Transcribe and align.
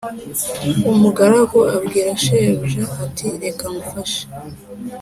Umugaragu 0.91 1.59
abwira 1.75 2.11
shebuja 2.23 2.83
ati 3.05 3.27
reka 3.43 3.65
ngufashe 3.73 4.23